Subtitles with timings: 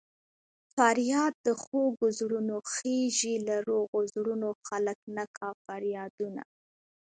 [0.73, 6.43] فریاد د خوږو زړونو خېژي له روغو زړونو خلک نه کا فریادونه